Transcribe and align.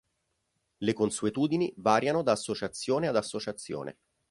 Le 0.79 0.93
consuetudini 0.93 1.71
variano 1.77 2.23
da 2.23 2.31
associazione 2.31 3.05
ad 3.05 3.15
associazione. 3.15 3.99